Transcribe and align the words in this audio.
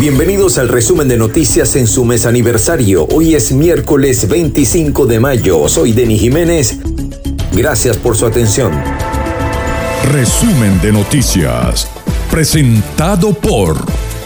Bienvenidos 0.00 0.58
al 0.58 0.68
resumen 0.68 1.06
de 1.06 1.16
noticias 1.16 1.76
en 1.76 1.86
su 1.86 2.04
mes 2.04 2.26
aniversario. 2.26 3.06
Hoy 3.12 3.36
es 3.36 3.52
miércoles 3.52 4.28
25 4.28 5.06
de 5.06 5.20
mayo. 5.20 5.68
Soy 5.68 5.92
Denis 5.92 6.20
Jiménez. 6.20 6.78
Gracias 7.52 7.96
por 7.96 8.16
su 8.16 8.26
atención. 8.26 8.72
Resumen 10.10 10.80
de 10.80 10.90
noticias. 10.90 11.86
Presentado 12.28 13.34
por 13.34 13.76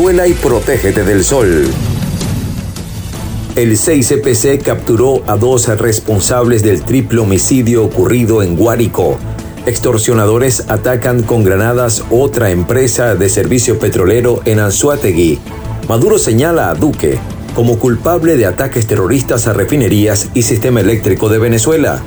y 0.00 0.32
protégete 0.34 1.02
del 1.02 1.24
sol. 1.24 1.66
El 3.56 3.72
6CPC 3.72 4.62
capturó 4.62 5.24
a 5.26 5.36
dos 5.36 5.66
responsables 5.76 6.62
del 6.62 6.82
triple 6.82 7.18
homicidio 7.18 7.84
ocurrido 7.84 8.44
en 8.44 8.54
Guárico. 8.54 9.18
Extorsionadores 9.66 10.66
atacan 10.68 11.24
con 11.24 11.42
granadas 11.42 12.04
otra 12.10 12.50
empresa 12.52 13.16
de 13.16 13.28
servicio 13.28 13.80
petrolero 13.80 14.40
en 14.44 14.60
Anzuategui. 14.60 15.40
Maduro 15.88 16.18
señala 16.18 16.70
a 16.70 16.74
Duque 16.74 17.18
como 17.56 17.80
culpable 17.80 18.36
de 18.36 18.46
ataques 18.46 18.86
terroristas 18.86 19.48
a 19.48 19.52
refinerías 19.52 20.28
y 20.32 20.42
sistema 20.42 20.78
eléctrico 20.78 21.28
de 21.28 21.40
Venezuela. 21.40 22.00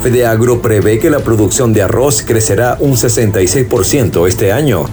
Fedeagro 0.00 0.62
prevé 0.62 1.00
que 1.00 1.10
la 1.10 1.18
producción 1.18 1.72
de 1.72 1.82
arroz 1.82 2.22
crecerá 2.22 2.76
un 2.78 2.92
66% 2.92 4.28
este 4.28 4.52
año 4.52 4.86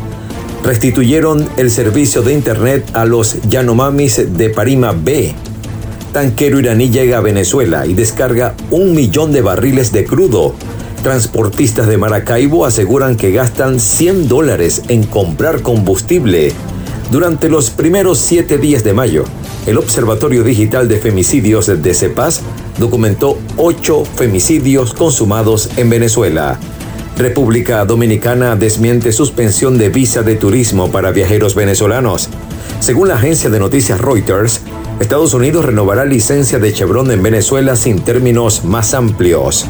restituyeron 0.64 1.48
el 1.58 1.72
servicio 1.72 2.22
de 2.22 2.34
Internet 2.34 2.90
a 2.94 3.06
los 3.06 3.38
Yanomamis 3.50 4.38
de 4.38 4.50
Parima 4.50 4.92
B. 4.92 5.34
Tanquero 6.12 6.60
iraní 6.60 6.90
llega 6.90 7.18
a 7.18 7.22
Venezuela 7.22 7.86
y 7.86 7.94
descarga 7.94 8.56
un 8.72 8.94
millón 8.94 9.32
de 9.32 9.42
barriles 9.42 9.92
de 9.92 10.06
crudo. 10.06 10.56
Transportistas 11.04 11.88
de 11.88 11.98
Maracaibo 11.98 12.66
aseguran 12.66 13.16
que 13.16 13.32
gastan 13.32 13.80
100 13.80 14.28
dólares 14.28 14.82
en 14.90 15.04
comprar 15.04 15.62
combustible. 15.62 16.52
Durante 17.12 17.50
los 17.50 17.70
primeros 17.70 18.20
siete 18.20 18.58
días 18.58 18.84
de 18.84 18.94
mayo, 18.94 19.24
el 19.66 19.78
Observatorio 19.78 20.44
Digital 20.44 20.88
de 20.88 21.00
Femicidios 21.00 21.68
de 21.68 21.94
CEPAS 21.94 22.42
documentó 22.78 23.38
ocho 23.58 24.04
femicidios 24.06 24.94
consumados 24.94 25.70
en 25.78 25.90
Venezuela. 25.90 26.60
República 27.20 27.84
Dominicana 27.84 28.56
desmiente 28.56 29.12
suspensión 29.12 29.78
de 29.78 29.90
visa 29.90 30.24
de 30.24 30.36
turismo 30.36 30.90
para 30.90 31.12
viajeros 31.12 31.54
venezolanos. 31.54 32.30
Según 32.80 33.10
la 33.10 33.16
agencia 33.16 33.50
de 33.50 33.60
noticias 33.60 34.00
Reuters, 34.00 34.62
Estados 35.02 35.34
Unidos 35.34 35.66
renovará 35.66 36.06
licencia 36.06 36.60
de 36.60 36.72
Chevron 36.72 37.12
en 37.12 37.22
Venezuela 37.22 37.76
sin 37.76 38.00
términos 38.00 38.64
más 38.64 38.94
amplios. 38.94 39.66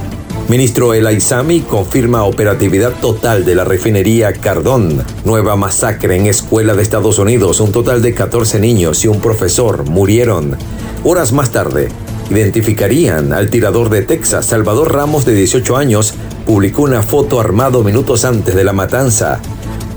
Ministro 0.48 0.94
El 0.94 1.08
Aizami 1.08 1.62
confirma 1.62 2.24
operatividad 2.24 2.94
total 3.02 3.44
de 3.46 3.56
la 3.56 3.64
refinería 3.64 4.32
Cardón. 4.34 5.04
Nueva 5.26 5.56
masacre 5.56 6.18
en 6.18 6.28
escuela 6.28 6.76
de 6.76 6.84
Estados 6.84 7.18
Unidos. 7.18 7.60
Un 7.62 7.72
total 7.72 8.04
de 8.04 8.14
14 8.14 8.60
niños 8.60 9.04
y 9.04 9.08
un 9.08 9.22
profesor 9.22 9.90
murieron. 9.90 10.56
Horas 11.04 11.34
más 11.34 11.50
tarde, 11.50 11.90
identificarían 12.30 13.34
al 13.34 13.50
tirador 13.50 13.90
de 13.90 14.04
Texas, 14.04 14.46
Salvador 14.46 14.94
Ramos, 14.94 15.26
de 15.26 15.34
18 15.34 15.78
años, 15.78 16.14
publicó 16.46 16.84
una 16.84 17.02
foto 17.02 17.40
armado 17.40 17.84
minutos 17.84 18.26
antes 18.26 18.56
de 18.56 18.64
la 18.64 18.74
matanza. 18.74 19.40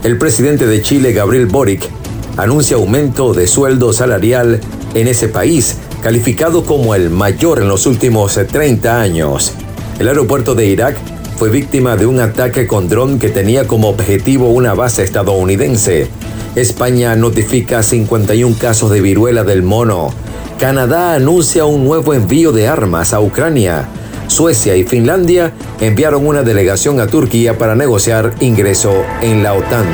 El 0.02 0.18
presidente 0.18 0.66
de 0.66 0.82
Chile, 0.82 1.12
Gabriel 1.12 1.46
Boric, 1.46 1.88
anuncia 2.36 2.76
aumento 2.76 3.34
de 3.34 3.46
sueldo 3.46 3.92
salarial 3.92 4.60
en 4.94 5.08
ese 5.08 5.28
país, 5.28 5.78
calificado 6.02 6.64
como 6.64 6.94
el 6.94 7.10
mayor 7.10 7.60
en 7.60 7.68
los 7.68 7.86
últimos 7.86 8.34
30 8.34 9.00
años. 9.00 9.52
El 9.98 10.08
aeropuerto 10.08 10.54
de 10.54 10.66
Irak 10.66 10.96
fue 11.36 11.50
víctima 11.50 11.96
de 11.96 12.06
un 12.06 12.20
ataque 12.20 12.66
con 12.66 12.88
dron 12.88 13.18
que 13.18 13.28
tenía 13.28 13.66
como 13.66 13.88
objetivo 13.88 14.48
una 14.48 14.74
base 14.74 15.02
estadounidense. 15.02 16.08
España 16.54 17.16
notifica 17.16 17.82
51 17.82 18.56
casos 18.58 18.90
de 18.90 19.00
viruela 19.00 19.44
del 19.44 19.62
mono. 19.62 20.12
Canadá 20.58 21.14
anuncia 21.14 21.64
un 21.64 21.84
nuevo 21.84 22.14
envío 22.14 22.52
de 22.52 22.68
armas 22.68 23.12
a 23.12 23.20
Ucrania. 23.20 23.88
Suecia 24.32 24.74
y 24.76 24.84
Finlandia 24.84 25.52
enviaron 25.78 26.26
una 26.26 26.42
delegación 26.42 27.00
a 27.00 27.06
Turquía 27.06 27.58
para 27.58 27.74
negociar 27.74 28.32
ingreso 28.40 29.04
en 29.20 29.42
la 29.42 29.52
OTAN. 29.52 29.84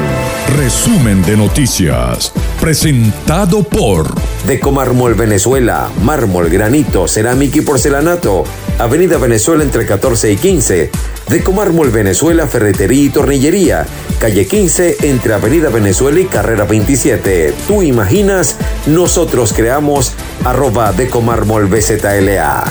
Resumen 0.56 1.22
de 1.22 1.36
noticias, 1.36 2.32
presentado 2.60 3.64
por 3.64 4.06
Deco 4.46 4.70
Mármol 4.70 5.14
Venezuela, 5.14 5.90
mármol, 6.04 6.50
granito, 6.50 7.08
cerámica 7.08 7.58
y 7.58 7.62
porcelanato. 7.62 8.44
Avenida 8.78 9.18
Venezuela 9.18 9.64
entre 9.64 9.84
14 9.84 10.30
y 10.30 10.36
15. 10.36 10.90
Deco 11.28 11.52
Mármol 11.52 11.90
Venezuela, 11.90 12.46
ferretería 12.46 13.06
y 13.06 13.10
tornillería. 13.10 13.86
Calle 14.20 14.46
15 14.46 14.98
entre 15.02 15.34
Avenida 15.34 15.68
Venezuela 15.68 16.20
y 16.20 16.26
Carrera 16.26 16.62
27. 16.64 17.54
Tú 17.66 17.82
imaginas, 17.82 18.54
nosotros 18.86 19.52
creamos 19.52 20.12
arroba 20.44 20.92
Decomármol 20.92 21.66
BZLA. 21.66 22.64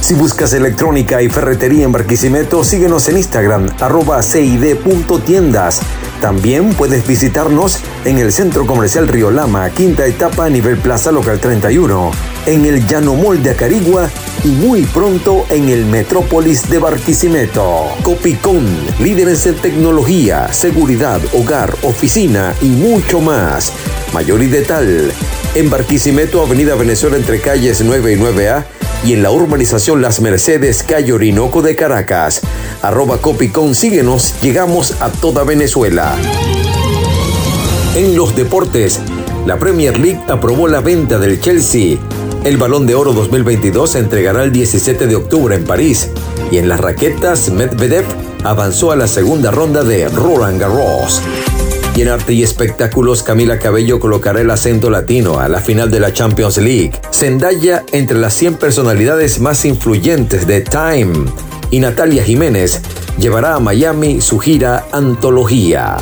Si 0.00 0.14
buscas 0.14 0.52
electrónica 0.52 1.20
y 1.20 1.28
ferretería 1.28 1.84
en 1.84 1.92
Barquisimeto, 1.92 2.64
síguenos 2.64 3.08
en 3.08 3.18
Instagram, 3.18 3.68
arroba 3.80 4.22
cid.tiendas. 4.22 5.82
También 6.20 6.70
puedes 6.70 7.06
visitarnos 7.06 7.80
en 8.04 8.18
el 8.18 8.32
Centro 8.32 8.66
Comercial 8.66 9.06
Río 9.06 9.30
Lama, 9.30 9.70
quinta 9.70 10.06
etapa 10.06 10.46
a 10.46 10.50
nivel 10.50 10.78
Plaza 10.78 11.12
Local 11.12 11.38
31, 11.38 12.10
en 12.46 12.64
el 12.64 12.86
Llano 12.86 13.14
Mall 13.14 13.42
de 13.42 13.50
Acarigua 13.50 14.08
y 14.42 14.48
muy 14.48 14.82
pronto 14.82 15.44
en 15.50 15.68
el 15.68 15.84
Metrópolis 15.84 16.68
de 16.70 16.78
Barquisimeto. 16.78 17.88
Copicón, 18.02 18.66
líderes 18.98 19.46
en 19.46 19.56
tecnología, 19.56 20.52
seguridad, 20.52 21.20
hogar, 21.34 21.74
oficina 21.82 22.54
y 22.62 22.66
mucho 22.66 23.20
más. 23.20 23.72
Mayor 24.12 24.42
y 24.42 24.46
detal, 24.46 25.12
en 25.54 25.70
Barquisimeto, 25.70 26.42
Avenida 26.42 26.74
Venezuela 26.74 27.16
entre 27.16 27.40
calles 27.40 27.82
9 27.84 28.12
y 28.12 28.16
9A 28.16 28.64
y 29.06 29.12
en 29.12 29.22
la 29.22 29.30
urbanización 29.30 30.02
Las 30.02 30.20
Mercedes, 30.20 30.82
calle 30.82 31.12
Orinoco 31.12 31.62
de 31.62 31.76
Caracas. 31.76 32.40
Arroba 32.82 33.18
Copicón, 33.18 33.76
síguenos, 33.76 34.34
llegamos 34.42 35.00
a 35.00 35.10
toda 35.10 35.44
Venezuela. 35.44 36.16
En 37.94 38.16
los 38.16 38.34
deportes, 38.34 38.98
la 39.46 39.58
Premier 39.58 39.96
League 39.96 40.20
aprobó 40.28 40.66
la 40.66 40.80
venta 40.80 41.18
del 41.20 41.40
Chelsea. 41.40 41.98
El 42.42 42.56
Balón 42.56 42.86
de 42.86 42.96
Oro 42.96 43.12
2022 43.12 43.90
se 43.90 44.00
entregará 44.00 44.42
el 44.42 44.50
17 44.50 45.06
de 45.06 45.14
octubre 45.14 45.54
en 45.54 45.64
París. 45.64 46.10
Y 46.50 46.58
en 46.58 46.68
las 46.68 46.80
raquetas, 46.80 47.50
Medvedev 47.50 48.04
avanzó 48.42 48.90
a 48.90 48.96
la 48.96 49.06
segunda 49.06 49.52
ronda 49.52 49.84
de 49.84 50.08
Roland 50.08 50.60
Garros. 50.60 51.22
Y 51.96 52.02
en 52.02 52.08
arte 52.08 52.34
y 52.34 52.42
espectáculos, 52.42 53.22
Camila 53.22 53.58
Cabello 53.58 53.98
colocará 53.98 54.42
el 54.42 54.50
acento 54.50 54.90
latino 54.90 55.40
a 55.40 55.48
la 55.48 55.60
final 55.60 55.90
de 55.90 55.98
la 55.98 56.12
Champions 56.12 56.58
League. 56.58 56.92
Zendaya 57.10 57.84
entre 57.90 58.18
las 58.18 58.34
100 58.34 58.56
personalidades 58.56 59.40
más 59.40 59.64
influyentes 59.64 60.46
de 60.46 60.60
Time. 60.60 61.24
Y 61.70 61.80
Natalia 61.80 62.22
Jiménez 62.22 62.82
llevará 63.18 63.54
a 63.54 63.60
Miami 63.60 64.20
su 64.20 64.38
gira 64.38 64.86
Antología. 64.92 65.96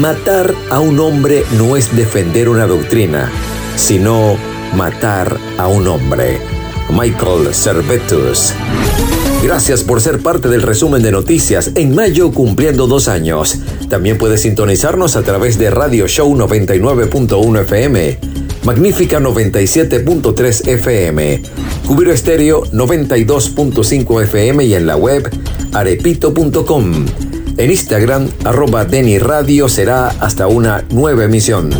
Matar 0.00 0.54
a 0.70 0.80
un 0.80 0.98
hombre 1.00 1.44
no 1.58 1.76
es 1.76 1.94
defender 1.94 2.48
una 2.48 2.66
doctrina, 2.66 3.30
sino 3.76 4.38
matar 4.74 5.36
a 5.58 5.66
un 5.66 5.86
hombre. 5.86 6.40
Michael 6.88 7.54
Servetus. 7.54 8.54
Gracias 9.42 9.82
por 9.82 10.00
ser 10.00 10.20
parte 10.20 10.48
del 10.48 10.62
resumen 10.62 11.02
de 11.02 11.10
noticias 11.10 11.72
en 11.74 11.94
mayo 11.96 12.30
cumpliendo 12.30 12.86
dos 12.86 13.08
años. 13.08 13.58
También 13.90 14.16
puedes 14.16 14.42
sintonizarnos 14.42 15.16
a 15.16 15.22
través 15.22 15.58
de 15.58 15.68
Radio 15.68 16.06
Show 16.06 16.32
99.1 16.36 17.62
FM, 17.62 18.18
Magnífica 18.62 19.18
97.3 19.18 20.68
FM, 20.68 21.42
Cubiro 21.88 22.12
Estéreo 22.12 22.62
92.5 22.66 24.22
FM 24.22 24.64
y 24.64 24.74
en 24.74 24.86
la 24.86 24.96
web 24.96 25.28
arepito.com. 25.72 27.06
En 27.56 27.70
Instagram, 27.70 28.28
arroba 28.44 28.84
Deni 28.84 29.18
Radio 29.18 29.68
será 29.68 30.08
hasta 30.08 30.46
una 30.46 30.84
nueva 30.90 31.24
emisión. 31.24 31.70